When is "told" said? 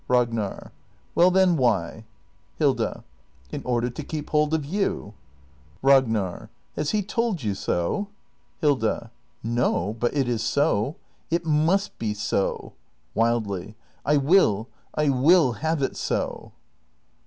7.03-7.43